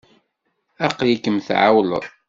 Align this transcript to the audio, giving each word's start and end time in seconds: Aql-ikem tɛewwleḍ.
Aql-ikem 0.85 1.37
tɛewwleḍ. 1.47 2.03